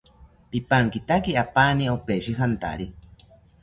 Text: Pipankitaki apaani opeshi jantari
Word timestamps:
Pipankitaki 0.53 1.37
apaani 1.43 1.89
opeshi 1.95 2.39
jantari 2.43 2.93